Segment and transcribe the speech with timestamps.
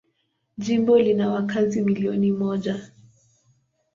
[0.57, 2.91] Jimbo lina wakazi milioni moja.